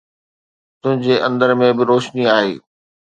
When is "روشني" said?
1.89-2.23